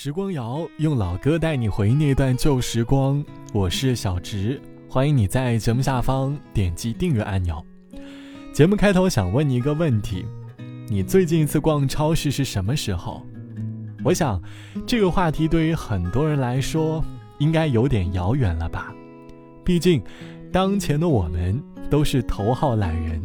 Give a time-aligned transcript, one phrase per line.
[0.00, 7.60] 时光谣用老歌带你回忆那段旧时光，我是小植，欢迎你在节目下方点击订阅按钮。
[8.52, 10.24] 节目开头想问你一个问题：
[10.86, 13.26] 你最近一次逛超市是什么时候？
[14.04, 14.40] 我想
[14.86, 17.04] 这个话题对于很多人来说
[17.40, 18.94] 应该有点遥远了吧？
[19.64, 20.00] 毕竟
[20.52, 21.60] 当前的我们
[21.90, 23.20] 都是头号懒人，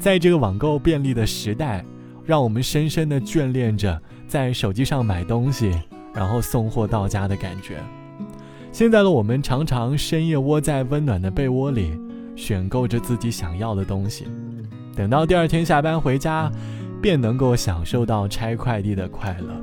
[0.00, 1.84] 在这个网购便利的时代，
[2.24, 5.70] 让我们深深的眷恋着在手机上买东西。
[6.14, 7.80] 然后送货到家的感觉。
[8.70, 11.98] 现在的我们常常深夜窝在温暖的被窝里，
[12.34, 14.26] 选购着自己想要的东西，
[14.96, 16.50] 等到第二天下班回家，
[17.02, 19.54] 便能够享受到拆快递的快乐。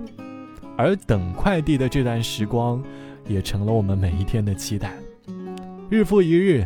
[0.78, 2.82] 而等快递的这段时光，
[3.28, 4.94] 也成了我们每一天的期待。
[5.90, 6.66] 日复一日，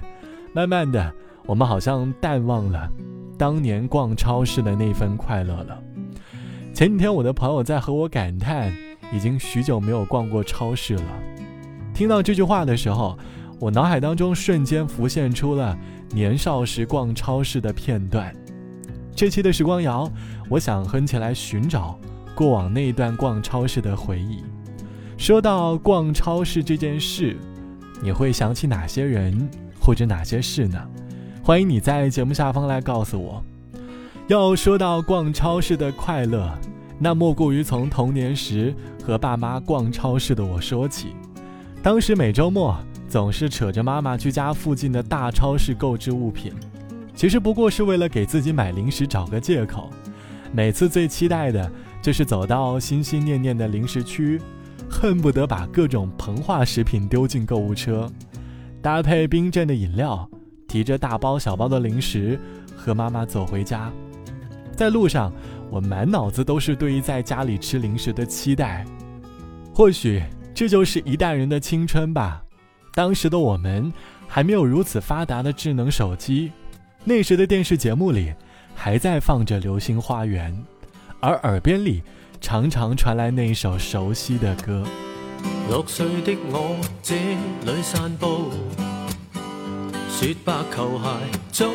[0.51, 1.13] 慢慢的，
[1.45, 2.89] 我们好像淡忘了
[3.37, 5.81] 当年逛超市的那份快乐了。
[6.73, 8.73] 前几天，我的朋友在和我感叹。
[9.13, 11.03] 已经许久没有逛过超市了。
[11.93, 13.17] 听到这句话的时候，
[13.59, 15.77] 我脑海当中瞬间浮现出了
[16.11, 18.33] 年少时逛超市的片段。
[19.15, 20.11] 这期的时光谣，
[20.49, 21.99] 我想哼起来寻找
[22.33, 24.43] 过往那一段逛超市的回忆。
[25.17, 27.37] 说到逛超市这件事，
[28.01, 29.47] 你会想起哪些人
[29.79, 30.81] 或者哪些事呢？
[31.43, 33.43] 欢迎你在节目下方来告诉我。
[34.27, 36.57] 要说到逛超市的快乐。
[37.03, 38.73] 那莫过于从童年时
[39.05, 41.13] 和爸妈逛超市的我说起。
[41.81, 42.77] 当时每周末
[43.09, 46.53] 总是扯着妈妈去家附近的大超市购置物品，
[47.13, 49.89] 其实不过是为了给自己买零食找个借口。
[50.53, 51.69] 每次最期待的
[52.01, 54.39] 就是走到心心念念的零食区，
[54.89, 58.09] 恨不得把各种膨化食品丢进购物车，
[58.81, 60.29] 搭配冰镇的饮料，
[60.69, 62.39] 提着大包小包的零食
[62.77, 63.91] 和妈妈走回家。
[64.73, 65.29] 在路上。
[65.73, 68.85] 我满脑子都是对于在家里吃零食的期待，
[69.73, 70.21] 或许
[70.53, 72.43] 这就是一代人的青春吧。
[72.93, 73.91] 当时的我们
[74.27, 76.51] 还没有如此发达的智能手机，
[77.03, 78.31] 那时的电视节目里
[78.75, 80.53] 还在放着《流星花园》，
[81.19, 82.03] 而耳边里
[82.39, 84.85] 常常传来那一首熟悉的歌。
[85.69, 88.51] 六岁的我这里散步，
[90.07, 91.73] 雪白球鞋中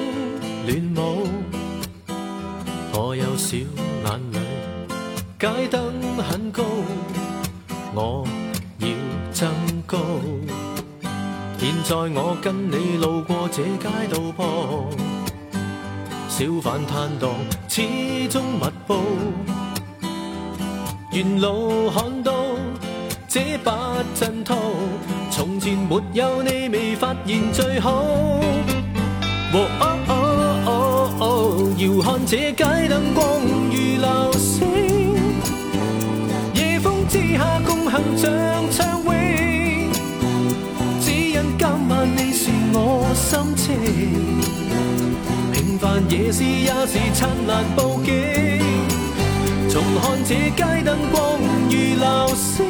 [0.69, 1.29] 乱舞，
[2.93, 3.57] 我有小。
[4.05, 4.39] 眼里
[5.39, 6.63] 街灯很高，
[7.95, 8.27] 我
[8.79, 8.89] 要
[9.33, 9.51] 增
[9.87, 9.99] 高。
[11.59, 14.89] 现在我跟你路过这街道旁，
[16.29, 17.31] 小贩摊档
[17.69, 18.95] 始终密布。
[21.11, 22.33] 沿路看到
[23.27, 24.57] 这把枕头，
[25.31, 28.05] 从前没有你未发现最好。
[31.21, 33.43] 哦遥看这街灯光
[33.73, 35.17] 如流星，
[36.55, 38.31] 夜风之下共行像
[38.71, 39.13] 畅泳。
[41.01, 43.75] 只因今晚你是我心情，
[45.53, 48.15] 平凡夜市也是灿烂布景。
[49.69, 52.65] 重看这街灯光如流星，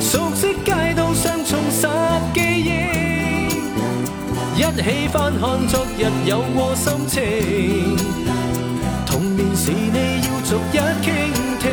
[0.00, 1.86] 熟悉街道上重拾。
[4.60, 7.22] 一起翻看昨日有过心情，
[9.06, 11.08] 童年时你要逐一倾
[11.58, 11.64] 听。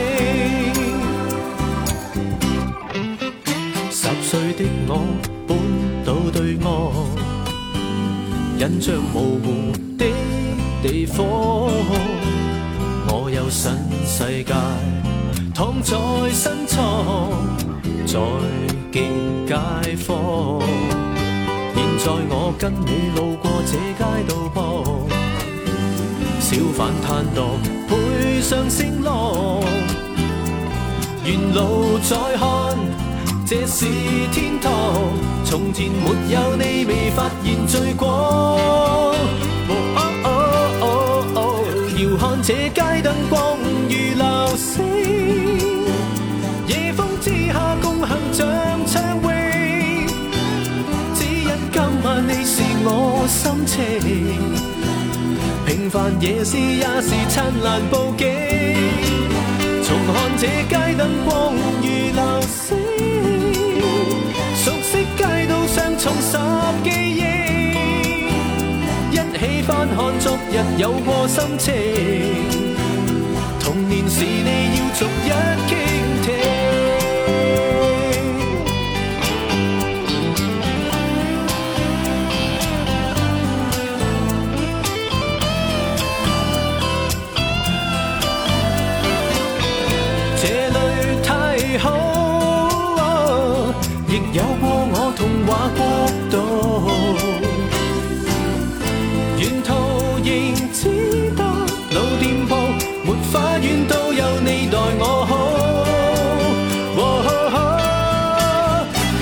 [3.92, 4.92] 十岁的我
[5.46, 5.50] 搬
[6.06, 6.66] 到对岸，
[8.58, 9.46] 印象模糊
[9.98, 10.06] 的
[10.82, 11.26] 地方，
[13.10, 13.70] 我有新
[14.06, 14.54] 世界
[15.54, 15.98] 躺在
[16.32, 17.34] 身床，
[18.06, 18.18] 再
[18.94, 19.04] 见
[19.46, 20.62] 街坊。
[22.08, 24.64] 在我跟你路过这街道旁，
[26.40, 27.44] 小贩摊档
[27.86, 29.60] 配上声浪，
[31.26, 32.48] 沿路再看，
[33.46, 33.84] 这是
[34.32, 34.72] 天堂。
[35.44, 38.10] 从前没有你，未发现最光。
[38.10, 39.14] 哦
[39.68, 40.24] 哦
[41.36, 41.44] 哦
[41.98, 43.36] 遥看这街灯光
[53.48, 53.80] 心情，
[55.66, 58.28] 平凡夜市也是灿烂布景。
[59.84, 62.76] 重看这街灯光如流星，
[64.54, 66.38] 熟悉街道上重拾
[66.84, 67.22] 记忆，
[69.12, 71.74] 一起翻看昨日有过心情。
[73.62, 75.30] 童年时你要逐一
[75.70, 75.72] 倾
[76.24, 76.37] 听。
[104.70, 105.32] 待我好。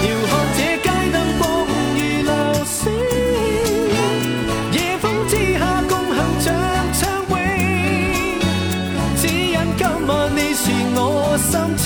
[0.02, 1.44] 遥看这街灯光
[1.96, 2.32] 如流
[2.66, 2.80] 星，
[4.72, 6.46] 夜风之下共行像
[6.94, 7.34] 畅泳，
[9.18, 10.64] 只因今晚你是
[10.96, 11.00] 我
[11.38, 11.86] 心情。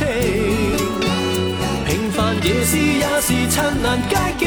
[1.85, 4.41] 平凡夜市也是灿烂街景，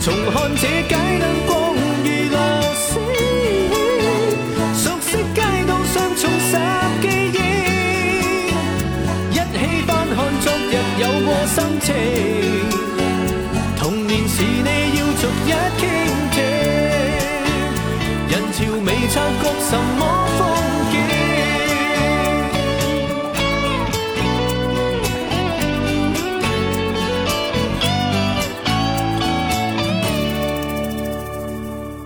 [0.00, 1.57] 重看这街灯光
[11.48, 11.94] 心情，
[13.76, 14.68] 童年时你
[14.98, 15.82] 要逐一倾
[16.30, 16.36] 听，
[18.28, 20.00] 人潮未察觉什么
[20.36, 20.40] 风
[20.92, 20.94] 景。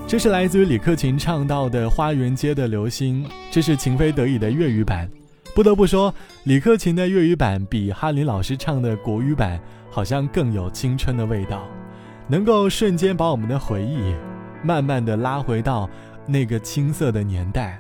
[0.07, 5.11] 这是来自于李克勤唱到的《花园街的流星》，这是情非得已的粤语版。
[5.55, 6.15] 不得不说，
[6.45, 9.61] 李克勤的粤语版比哈林老师唱的国语版
[9.91, 11.69] 好像更有青春的味道，
[12.27, 14.15] 能够瞬间把我们的回忆
[14.63, 15.89] 慢慢的拉回到
[16.27, 17.79] 那个青涩的年代。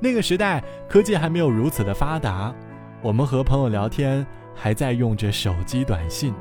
[0.00, 2.54] 那个时代科技还没有如此的发达，
[3.02, 6.32] 我们和朋友聊天还在用着手机短信。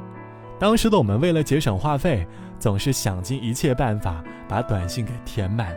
[0.58, 2.26] 当时的我们为了节省话费，
[2.58, 5.76] 总是想尽一切办法把短信给填满。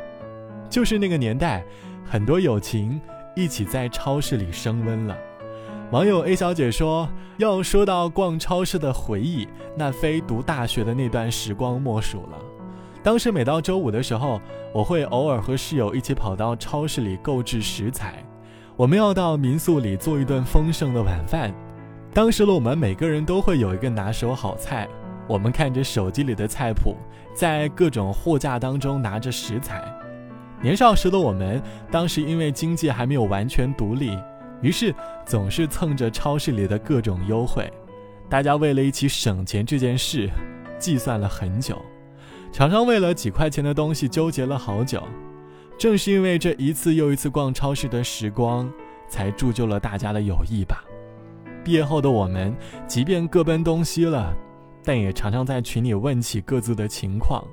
[0.71, 1.65] 就是那个年代，
[2.05, 3.01] 很多友情
[3.39, 5.17] 一起在超市里升温了。
[5.93, 7.09] 网友 A 小姐说
[7.39, 9.47] ：“要说到逛超市的回忆，
[9.77, 12.39] 那非读大学的那段时光莫属了。
[13.01, 14.41] 当时每到周五的时候，
[14.75, 18.25] 我会偶尔和室友一起跑到超市里购置食材，
[18.77, 21.55] 我们要到民宿里做一顿丰盛的晚饭。”
[22.13, 24.89] 当时的我们每个人都会有一个拿手好菜，
[25.29, 26.97] 我们看着手机里的菜谱，
[27.33, 29.85] 在各种货架当中拿着食材。
[30.61, 34.19] 年少时的我们，当时因为经济还没有完全独立，
[34.61, 34.95] 于是
[35.25, 37.71] 总是蹭着超市里的各种优惠。
[38.29, 40.29] 大家为了一起省钱这件事，
[40.79, 41.81] 计算了很久，
[42.53, 45.03] 常常为了几块钱的东西纠结了好久。
[45.79, 48.69] 正是因为这一次又一次逛超市的时光，
[49.09, 50.83] 才铸就了大家的友谊吧。
[51.65, 52.53] 毕业后的我们，
[52.87, 54.35] 即便各奔东西了，
[54.85, 57.45] 但也常常在群里问起各自的情况。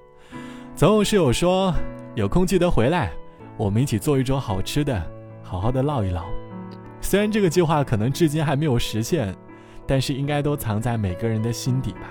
[0.75, 1.72] 总有室友说
[2.15, 3.12] 有空记得回来，
[3.57, 5.06] 我们一起做一桌好吃的，
[5.44, 6.23] 好好的唠一唠。
[7.01, 9.35] 虽然这个计划可能至今还没有实现，
[9.85, 12.09] 但是应该都藏在每个人的心底吧。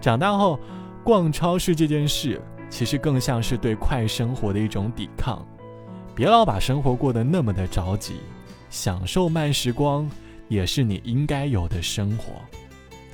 [0.00, 0.58] 长大后，
[1.04, 5.46] 逛超市这件事，其实更像是对快生活的一种抵抗。
[6.12, 8.16] 别老把生活过得那么的着急，
[8.70, 10.10] 享受慢时光。
[10.46, 12.34] 也是你应该有的生活。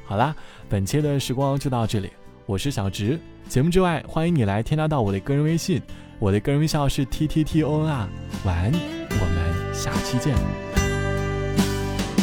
[0.04, 0.34] 好啦，
[0.68, 2.10] 本期的时光就到这里，
[2.50, 3.16] 我是小植。
[3.48, 5.80] 节目之外，欢迎你来添加到我的个人微信，
[6.18, 8.08] 我的个人微信号是 t t t o n r。
[8.44, 8.72] 晚安，
[9.08, 10.34] 我们下期见。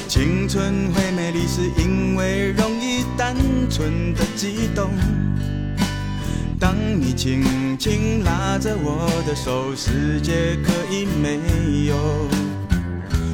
[0.10, 3.38] 青春会美丽，是因为容易单
[3.70, 4.90] 纯的悸动。
[6.60, 11.40] 当你轻轻拉着我的手，世界可以没
[11.86, 11.96] 有。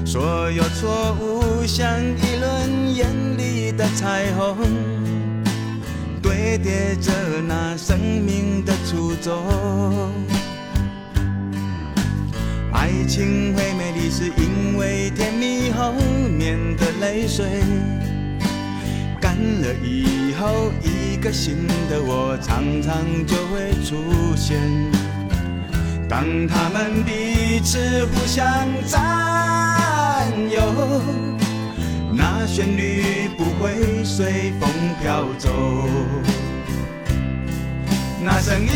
[0.06, 4.56] 所有错误像一轮眼里的彩虹，
[6.24, 7.12] 堆叠着
[7.48, 10.12] 那生命的初衷。
[12.72, 15.92] 爱情会美丽，是因为甜蜜后
[16.40, 17.46] 面的泪水
[19.20, 22.96] 干了以后，一个新的我常常
[23.28, 24.58] 就会出现。
[26.10, 28.46] 当他们彼此互相
[28.88, 29.02] 占。
[30.50, 30.62] 有，
[32.16, 34.70] 那旋律不会随风
[35.02, 35.50] 飘走，
[38.22, 38.70] 那声音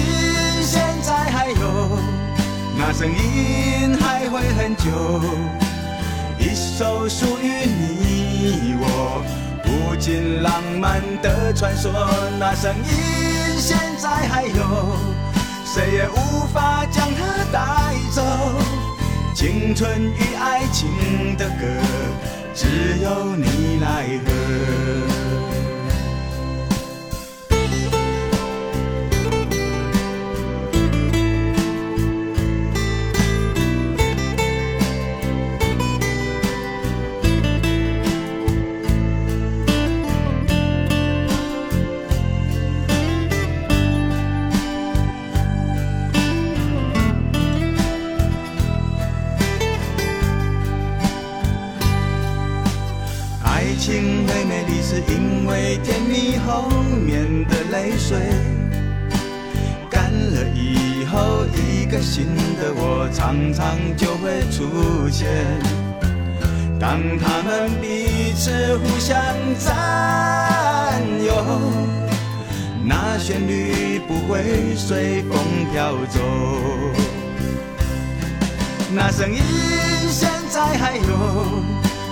[0.63, 2.00] 现在还有，
[2.75, 5.22] 那声音还会很久。
[6.39, 9.24] 一首属于你我
[9.65, 11.91] 无尽浪漫的传说，
[12.39, 14.98] 那声音现在还有，
[15.63, 18.24] 谁也无法将它带走。
[19.36, 21.65] 青春与爱情的歌，
[22.58, 22.66] 只
[23.04, 25.26] 有你来和。
[56.58, 56.70] 后
[57.06, 58.18] 面的泪水。
[59.92, 62.26] 干了以后，一个新
[62.60, 65.28] 的我常常就会出现。
[66.80, 69.16] 当他们彼此互相
[69.60, 71.32] 占有，
[72.84, 75.38] 那旋律不会随风
[75.72, 76.20] 飘走。
[78.92, 79.42] 那声音
[80.10, 81.04] 现在还有。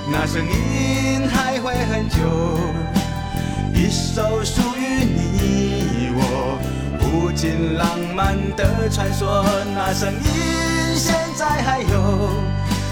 [0.08, 2.18] 那声音还会很久，
[3.76, 6.58] 一首属于你我
[7.02, 9.46] 无尽浪漫的传说。
[9.76, 12.30] 那声音现在还有，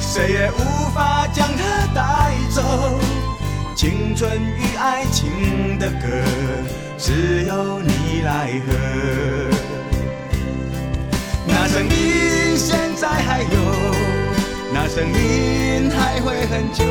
[0.01, 2.99] 谁也无法将它带走。
[3.73, 6.07] 青春与爱情的歌，
[6.97, 8.73] 只有你来和。
[11.47, 13.47] 那声音现在还有。
[14.73, 16.83] 那声音还会很久，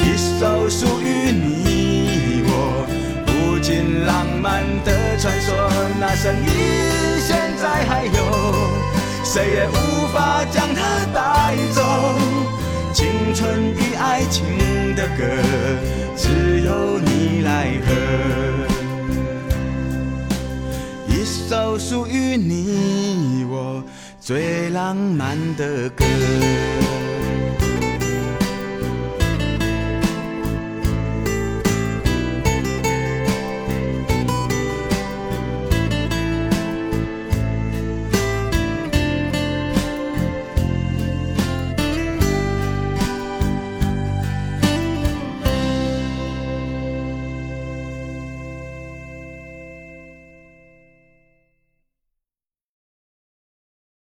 [0.00, 1.93] 一首属于你
[3.64, 5.56] 尽浪漫的传说。
[5.98, 6.48] 那声音
[7.26, 8.12] 现在还有，
[9.24, 10.82] 谁也无法将它
[11.14, 11.80] 带走。
[12.92, 14.44] 青春与爱情
[14.94, 15.24] 的歌，
[16.14, 17.88] 只有你来和。
[21.08, 23.82] 一首属于你我。
[24.20, 26.04] 最浪漫的歌。